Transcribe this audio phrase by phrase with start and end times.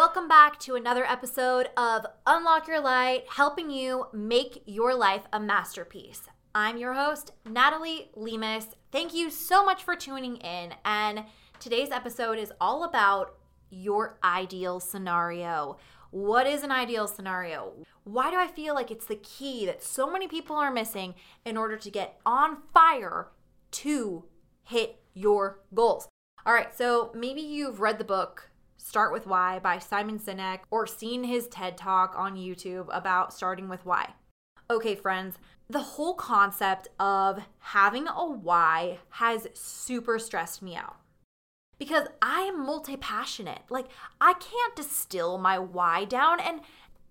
[0.00, 5.38] Welcome back to another episode of Unlock Your Light, helping you make your life a
[5.38, 6.22] masterpiece.
[6.54, 8.68] I'm your host, Natalie Lemus.
[8.90, 10.72] Thank you so much for tuning in.
[10.86, 11.24] And
[11.58, 13.34] today's episode is all about
[13.68, 15.76] your ideal scenario.
[16.12, 17.74] What is an ideal scenario?
[18.04, 21.14] Why do I feel like it's the key that so many people are missing
[21.44, 23.28] in order to get on fire
[23.72, 24.24] to
[24.62, 26.08] hit your goals?
[26.46, 28.49] All right, so maybe you've read the book
[28.82, 33.68] Start with Why by Simon Sinek or seen his TED talk on YouTube about starting
[33.68, 34.14] with why.
[34.70, 35.36] Okay, friends,
[35.68, 40.96] the whole concept of having a why has super stressed me out
[41.78, 43.62] because I am multi passionate.
[43.68, 43.86] Like,
[44.20, 46.40] I can't distill my why down.
[46.40, 46.60] And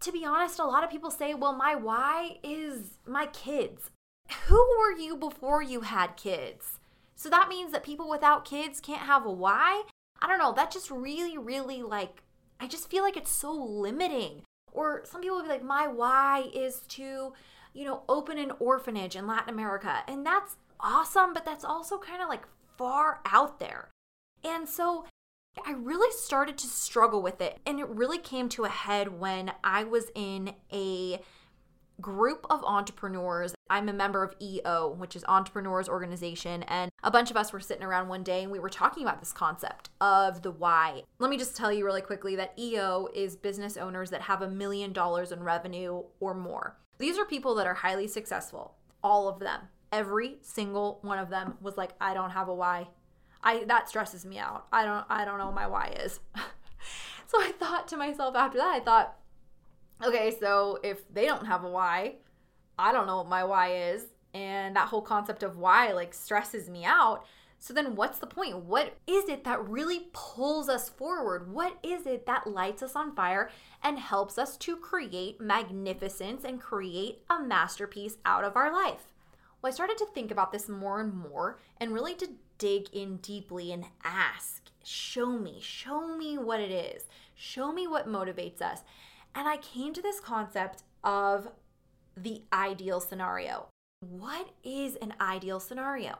[0.00, 3.90] to be honest, a lot of people say, well, my why is my kids.
[4.46, 6.78] Who were you before you had kids?
[7.14, 9.84] So that means that people without kids can't have a why?
[10.20, 10.52] I don't know.
[10.52, 12.22] That just really, really like,
[12.60, 14.42] I just feel like it's so limiting.
[14.72, 17.32] Or some people will be like, my why is to,
[17.72, 20.02] you know, open an orphanage in Latin America.
[20.06, 22.46] And that's awesome, but that's also kind of like
[22.76, 23.90] far out there.
[24.44, 25.06] And so
[25.64, 27.58] I really started to struggle with it.
[27.64, 31.20] And it really came to a head when I was in a
[32.00, 33.54] group of entrepreneurs.
[33.68, 37.60] I'm a member of EO, which is Entrepreneurs Organization, and a bunch of us were
[37.60, 41.02] sitting around one day and we were talking about this concept of the why.
[41.18, 44.48] Let me just tell you really quickly that EO is business owners that have a
[44.48, 46.76] million dollars in revenue or more.
[46.98, 49.62] These are people that are highly successful, all of them.
[49.92, 52.88] Every single one of them was like, I don't have a why.
[53.42, 54.66] I that stresses me out.
[54.72, 56.20] I don't I don't know my why is.
[57.26, 59.16] so I thought to myself after that, I thought,
[60.04, 62.16] okay, so if they don't have a why,
[62.78, 64.04] I don't know what my why is.
[64.34, 67.24] And that whole concept of why like stresses me out.
[67.58, 68.64] So then what's the point?
[68.64, 71.50] What is it that really pulls us forward?
[71.50, 73.50] What is it that lights us on fire
[73.82, 79.12] and helps us to create magnificence and create a masterpiece out of our life?
[79.62, 83.16] Well, I started to think about this more and more and really to dig in
[83.16, 87.04] deeply and ask, show me, show me what it is,
[87.34, 88.82] show me what motivates us.
[89.36, 91.48] And I came to this concept of
[92.16, 93.68] the ideal scenario.
[94.00, 96.18] What is an ideal scenario?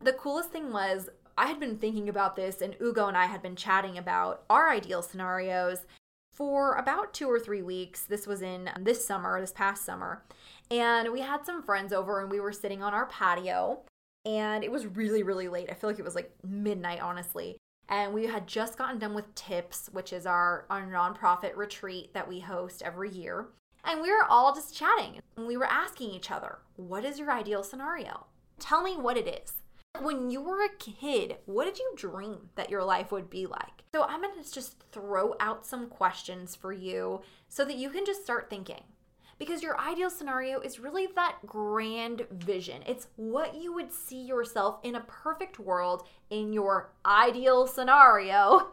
[0.00, 1.08] The coolest thing was,
[1.38, 4.70] I had been thinking about this, and Ugo and I had been chatting about our
[4.70, 5.86] ideal scenarios
[6.30, 8.04] for about two or three weeks.
[8.04, 10.22] This was in this summer, this past summer.
[10.70, 13.80] And we had some friends over, and we were sitting on our patio
[14.24, 15.68] and it was really, really late.
[15.70, 17.56] I feel like it was like midnight, honestly.
[17.92, 22.26] And we had just gotten done with TIPS, which is our, our nonprofit retreat that
[22.26, 23.48] we host every year.
[23.84, 27.30] And we were all just chatting and we were asking each other, What is your
[27.30, 28.24] ideal scenario?
[28.58, 29.56] Tell me what it is.
[30.00, 33.84] When you were a kid, what did you dream that your life would be like?
[33.94, 37.20] So I'm gonna just throw out some questions for you
[37.50, 38.84] so that you can just start thinking
[39.42, 42.80] because your ideal scenario is really that grand vision.
[42.86, 48.68] It's what you would see yourself in a perfect world in your ideal scenario.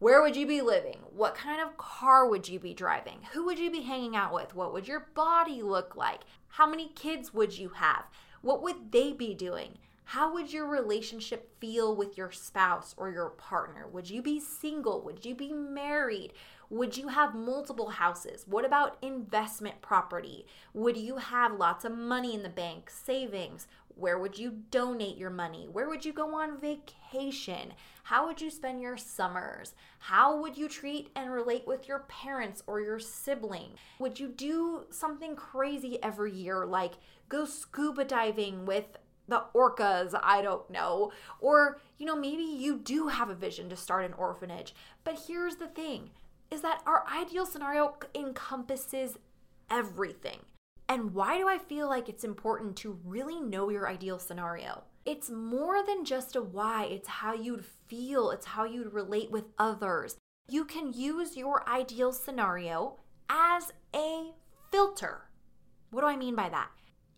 [0.00, 0.98] Where would you be living?
[1.14, 3.18] What kind of car would you be driving?
[3.32, 4.56] Who would you be hanging out with?
[4.56, 6.22] What would your body look like?
[6.48, 8.06] How many kids would you have?
[8.40, 9.78] What would they be doing?
[10.02, 13.86] How would your relationship feel with your spouse or your partner?
[13.86, 15.00] Would you be single?
[15.02, 16.32] Would you be married?
[16.72, 18.46] Would you have multiple houses?
[18.48, 20.46] What about investment property?
[20.72, 23.68] Would you have lots of money in the bank, savings?
[23.94, 25.68] Where would you donate your money?
[25.70, 27.74] Where would you go on vacation?
[28.04, 29.74] How would you spend your summers?
[29.98, 33.72] How would you treat and relate with your parents or your sibling?
[33.98, 36.94] Would you do something crazy every year like
[37.28, 38.96] go scuba diving with
[39.28, 41.12] the orcas, I don't know.
[41.38, 44.74] Or, you know, maybe you do have a vision to start an orphanage.
[45.04, 46.10] But here's the thing
[46.52, 49.18] is that our ideal scenario encompasses
[49.70, 50.38] everything.
[50.86, 54.82] And why do I feel like it's important to really know your ideal scenario?
[55.06, 59.44] It's more than just a why, it's how you'd feel, it's how you'd relate with
[59.58, 60.16] others.
[60.48, 62.98] You can use your ideal scenario
[63.30, 64.32] as a
[64.70, 65.22] filter.
[65.90, 66.68] What do I mean by that?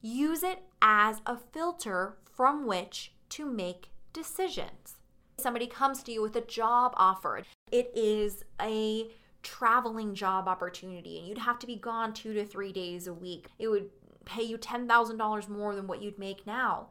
[0.00, 4.98] Use it as a filter from which to make decisions.
[5.38, 7.42] Somebody comes to you with a job offer.
[7.72, 9.08] It is a
[9.44, 13.46] traveling job opportunity and you'd have to be gone two to three days a week.
[13.58, 13.90] It would
[14.24, 16.88] pay you $10,000 more than what you'd make now.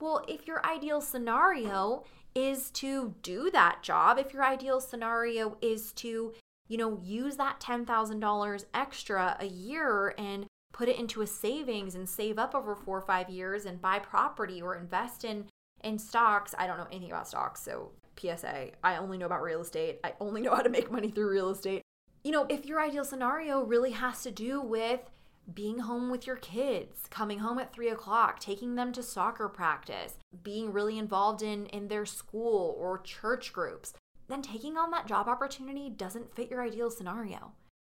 [0.00, 2.04] Well, if your ideal scenario
[2.34, 6.32] is to do that job, if your ideal scenario is to,
[6.68, 12.08] you know, use that $10,000 extra a year and put it into a savings and
[12.08, 15.46] save up over 4 or 5 years and buy property or invest in
[15.82, 19.60] in stocks, I don't know anything about stocks, so PSA, I only know about real
[19.60, 19.98] estate.
[20.04, 21.81] I only know how to make money through real estate.
[22.24, 25.00] You know, if your ideal scenario really has to do with
[25.52, 30.18] being home with your kids, coming home at three o'clock, taking them to soccer practice,
[30.44, 33.92] being really involved in, in their school or church groups,
[34.28, 37.52] then taking on that job opportunity doesn't fit your ideal scenario.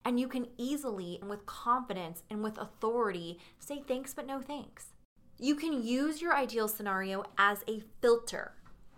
[0.05, 4.87] And you can easily and with confidence and with authority say thanks, but no thanks.
[5.37, 8.53] You can use your ideal scenario as a filter,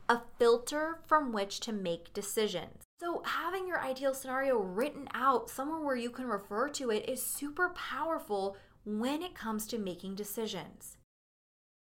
[0.08, 2.85] a filter from which to make decisions.
[3.00, 7.22] So, having your ideal scenario written out somewhere where you can refer to it is
[7.22, 8.56] super powerful
[8.86, 10.98] when it comes to making decisions.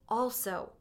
[0.07, 0.73] Also,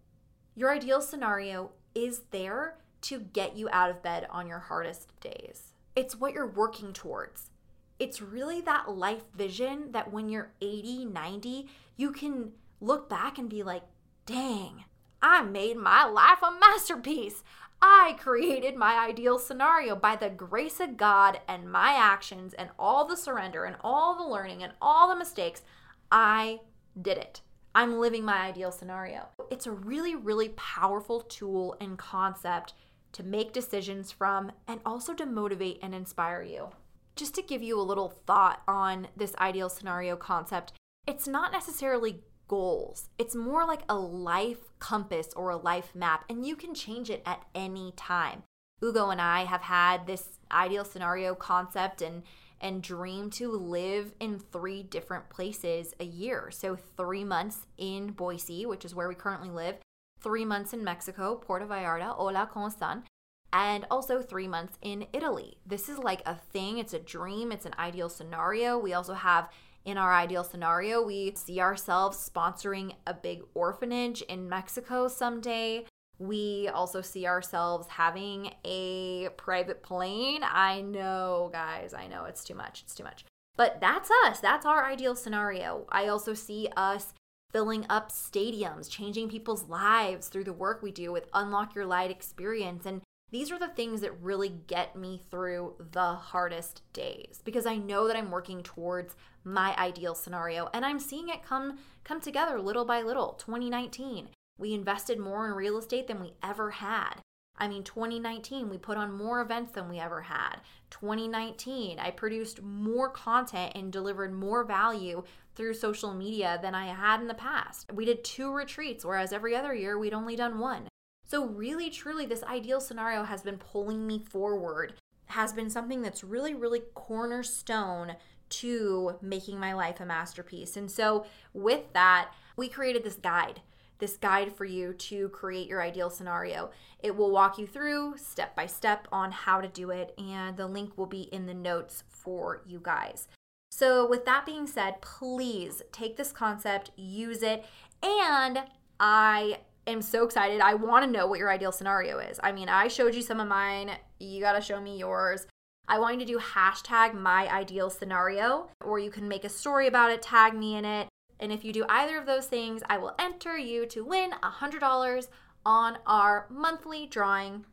[0.54, 5.72] your ideal scenario is there to get you out of bed on your hardest days.
[5.96, 7.50] It's what you're working towards.
[7.98, 13.48] It's really that life vision that when you're 80, 90, you can look back and
[13.48, 13.82] be like,
[14.26, 14.84] dang,
[15.22, 17.42] I made my life a masterpiece.
[17.80, 23.06] I created my ideal scenario by the grace of God and my actions and all
[23.06, 25.62] the surrender and all the learning and all the mistakes.
[26.10, 26.60] I
[27.00, 27.42] did it.
[27.74, 29.28] I'm living my ideal scenario.
[29.50, 32.74] It's a really, really powerful tool and concept
[33.12, 36.70] to make decisions from and also to motivate and inspire you.
[37.14, 40.72] Just to give you a little thought on this ideal scenario concept,
[41.06, 43.08] it's not necessarily goals.
[43.18, 47.22] It's more like a life compass or a life map, and you can change it
[47.24, 48.42] at any time.
[48.82, 52.22] Ugo and I have had this ideal scenario concept and
[52.60, 56.50] and dream to live in three different places a year.
[56.50, 59.76] So 3 months in Boise, which is where we currently live,
[60.20, 63.04] 3 months in Mexico, Puerto Vallarta, hola, ¿cómo están?
[63.52, 65.58] And also 3 months in Italy.
[65.64, 68.78] This is like a thing, it's a dream, it's an ideal scenario.
[68.78, 69.48] We also have
[69.88, 75.86] in our ideal scenario, we see ourselves sponsoring a big orphanage in Mexico someday.
[76.18, 80.42] We also see ourselves having a private plane.
[80.44, 82.82] I know, guys, I know it's too much.
[82.82, 83.24] It's too much.
[83.56, 84.40] But that's us.
[84.40, 85.86] That's our ideal scenario.
[85.88, 87.14] I also see us
[87.50, 92.10] filling up stadiums, changing people's lives through the work we do with Unlock Your Light
[92.10, 92.84] experience.
[92.84, 93.00] And
[93.30, 98.06] these are the things that really get me through the hardest days because I know
[98.06, 99.14] that I'm working towards
[99.44, 103.34] my ideal scenario and I'm seeing it come come together little by little.
[103.34, 107.20] 2019, we invested more in real estate than we ever had.
[107.60, 110.60] I mean, 2019, we put on more events than we ever had.
[110.90, 115.24] 2019, I produced more content and delivered more value
[115.54, 117.92] through social media than I had in the past.
[117.92, 120.88] We did two retreats, whereas every other year we'd only done one.
[121.28, 124.94] So, really, truly, this ideal scenario has been pulling me forward,
[125.26, 128.16] has been something that's really, really cornerstone
[128.48, 130.74] to making my life a masterpiece.
[130.78, 133.60] And so, with that, we created this guide.
[133.98, 136.70] This guide for you to create your ideal scenario.
[137.00, 140.66] It will walk you through step by step on how to do it, and the
[140.66, 143.28] link will be in the notes for you guys.
[143.70, 147.66] So, with that being said, please take this concept, use it,
[148.02, 148.60] and
[148.98, 149.58] I
[149.90, 150.60] am so excited.
[150.60, 152.38] I want to know what your ideal scenario is.
[152.42, 153.92] I mean, I showed you some of mine.
[154.18, 155.46] You got to show me yours.
[155.86, 159.86] I want you to do hashtag my ideal scenario, or you can make a story
[159.86, 161.08] about it, tag me in it.
[161.40, 165.28] And if you do either of those things, I will enter you to win $100
[165.64, 167.64] on our monthly drawing.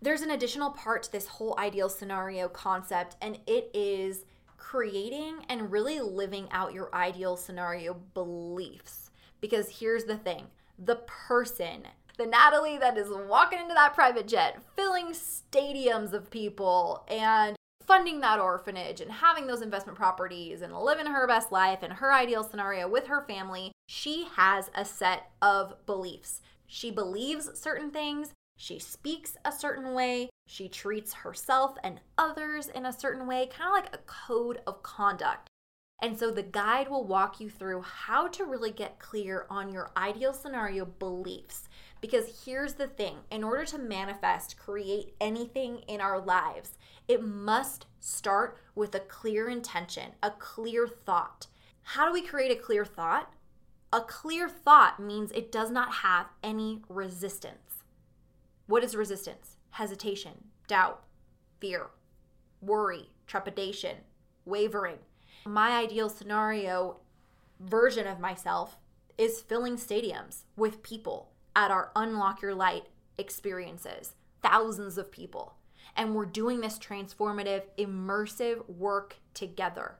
[0.00, 4.24] There's an additional part to this whole ideal scenario concept, and it is
[4.56, 9.10] creating and really living out your ideal scenario beliefs.
[9.40, 10.46] Because here's the thing
[10.84, 11.86] the person,
[12.18, 18.20] the Natalie that is walking into that private jet, filling stadiums of people and funding
[18.20, 22.44] that orphanage and having those investment properties and living her best life and her ideal
[22.44, 26.40] scenario with her family, she has a set of beliefs.
[26.66, 32.86] She believes certain things, she speaks a certain way, she treats herself and others in
[32.86, 35.48] a certain way, kind of like a code of conduct.
[36.02, 39.92] And so the guide will walk you through how to really get clear on your
[39.96, 41.68] ideal scenario beliefs.
[42.00, 47.86] Because here's the thing in order to manifest, create anything in our lives, it must
[48.00, 51.46] start with a clear intention, a clear thought.
[51.84, 53.32] How do we create a clear thought?
[53.92, 57.84] A clear thought means it does not have any resistance.
[58.66, 59.56] What is resistance?
[59.70, 61.04] Hesitation, doubt,
[61.60, 61.90] fear,
[62.60, 63.98] worry, trepidation,
[64.44, 64.98] wavering
[65.44, 66.98] my ideal scenario
[67.60, 68.76] version of myself
[69.18, 72.84] is filling stadiums with people at our Unlock Your Light
[73.18, 75.54] experiences, thousands of people.
[75.96, 79.96] And we're doing this transformative, immersive work together.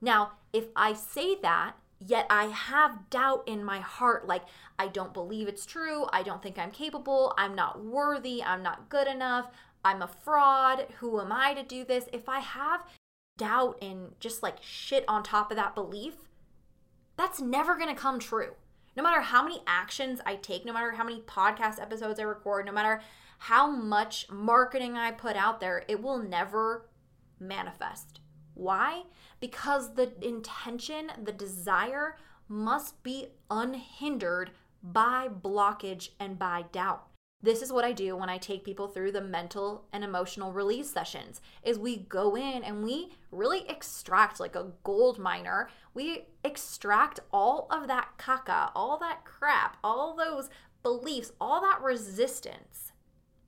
[0.00, 4.42] Now, if I say that, yet I have doubt in my heart, like
[4.78, 8.90] I don't believe it's true, I don't think I'm capable, I'm not worthy, I'm not
[8.90, 9.50] good enough,
[9.84, 10.86] I'm a fraud.
[10.98, 12.06] Who am I to do this?
[12.12, 12.82] If I have
[13.36, 16.14] doubt and just like shit on top of that belief,
[17.16, 18.54] that's never going to come true.
[18.96, 22.66] No matter how many actions I take, no matter how many podcast episodes I record,
[22.66, 23.02] no matter
[23.38, 26.88] how much marketing I put out there, it will never
[27.38, 28.20] manifest.
[28.54, 29.02] Why?
[29.38, 32.16] Because the intention, the desire
[32.48, 34.50] must be unhindered
[34.82, 37.06] by blockage and by doubt.
[37.42, 40.90] This is what I do when I take people through the mental and emotional release
[40.90, 45.68] sessions is we go in and we really extract like a gold miner.
[45.94, 50.48] We extract all of that caca, all that crap, all those
[50.82, 52.92] beliefs, all that resistance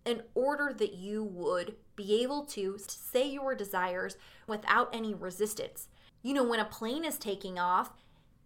[0.05, 4.17] in order that you would be able to say your desires
[4.47, 5.89] without any resistance.
[6.23, 7.93] You know, when a plane is taking off,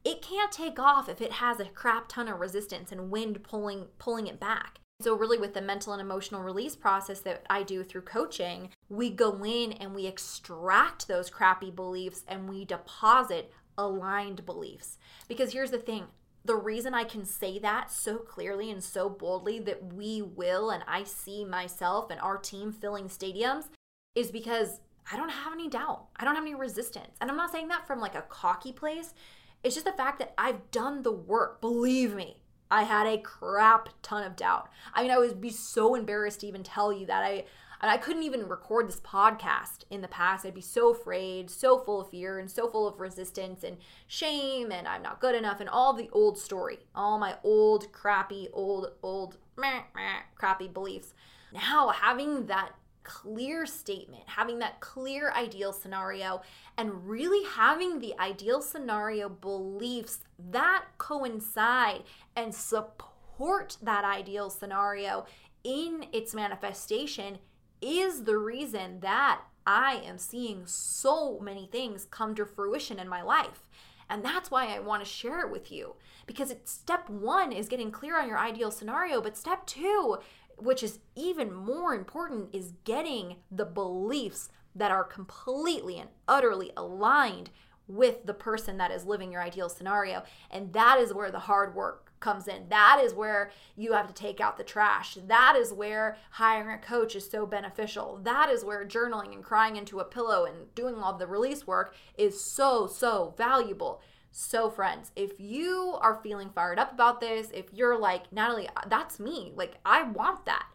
[0.04, 3.86] it can't take off if it has a crap ton of resistance and wind pulling
[3.98, 4.78] pulling it back.
[5.02, 9.10] So, really, with the mental and emotional release process that I do through coaching, we
[9.10, 14.98] go in and we extract those crappy beliefs and we deposit aligned beliefs.
[15.26, 16.06] Because here's the thing
[16.44, 20.82] the reason I can say that so clearly and so boldly that we will, and
[20.86, 23.68] I see myself and our team filling stadiums,
[24.14, 24.80] is because
[25.10, 26.06] I don't have any doubt.
[26.16, 27.16] I don't have any resistance.
[27.20, 29.14] And I'm not saying that from like a cocky place.
[29.62, 31.60] It's just the fact that I've done the work.
[31.60, 32.38] Believe me,
[32.72, 34.70] I had a crap ton of doubt.
[34.94, 37.44] I mean, I would be so embarrassed to even tell you that I
[37.84, 40.46] I couldn't even record this podcast in the past.
[40.46, 43.76] I'd be so afraid, so full of fear, and so full of resistance and
[44.06, 48.48] shame, and I'm not good enough, and all the old story, all my old, crappy,
[48.52, 51.12] old, old, meh, meh, crappy beliefs.
[51.52, 52.70] Now, having that
[53.04, 56.42] clear statement, having that clear ideal scenario,
[56.76, 62.02] and really having the ideal scenario beliefs that coincide
[62.36, 65.26] and support that ideal scenario
[65.64, 67.38] in its manifestation
[67.80, 73.22] is the reason that I am seeing so many things come to fruition in my
[73.22, 73.68] life.
[74.08, 75.94] And that's why I want to share it with you
[76.26, 80.18] because it's step one is getting clear on your ideal scenario, but step two
[80.64, 87.50] which is even more important, is getting the beliefs that are completely and utterly aligned
[87.88, 90.22] with the person that is living your ideal scenario.
[90.50, 92.68] And that is where the hard work comes in.
[92.68, 95.18] That is where you have to take out the trash.
[95.26, 98.20] That is where hiring a coach is so beneficial.
[98.22, 101.94] That is where journaling and crying into a pillow and doing all the release work
[102.16, 104.00] is so, so valuable.
[104.34, 108.88] So, friends, if you are feeling fired up about this, if you're like, Natalie, uh,
[108.88, 110.66] that's me, like, I want that,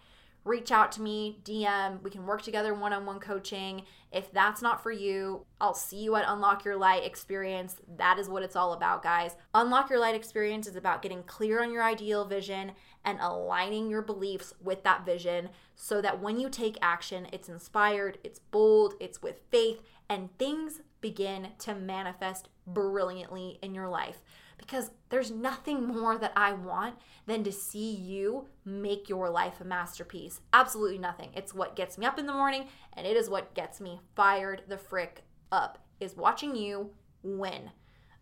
[0.46, 2.02] reach out to me, DM.
[2.04, 3.82] We can work together one on one coaching.
[4.12, 7.78] If that's not for you, I'll see you at Unlock Your Light Experience.
[7.98, 9.36] That is what it's all about, guys.
[9.56, 12.74] Unlock Your Light Experience is about getting clear on your ideal vision
[13.04, 18.20] and aligning your beliefs with that vision so that when you take action, it's inspired,
[18.24, 24.22] it's bold, it's with faith, and things begin to manifest brilliantly in your life.
[24.58, 26.96] Because there's nothing more that I want
[27.28, 30.42] than to see you make your life a masterpiece.
[30.52, 31.30] Absolutely nothing.
[31.36, 34.64] It's what gets me up in the morning and it is what gets me fired
[34.68, 36.92] the frick up is watching you
[37.24, 37.72] win.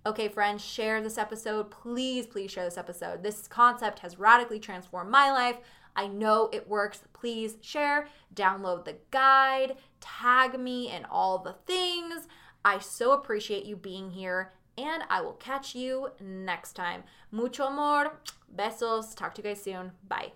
[0.05, 1.71] Okay, friends, share this episode.
[1.71, 3.23] Please, please share this episode.
[3.23, 5.57] This concept has radically transformed my life.
[5.95, 7.01] I know it works.
[7.13, 12.27] Please share, download the guide, tag me in all the things.
[12.65, 17.03] I so appreciate you being here, and I will catch you next time.
[17.31, 18.17] Mucho amor.
[18.53, 19.15] Besos.
[19.15, 19.91] Talk to you guys soon.
[20.07, 20.31] Bye.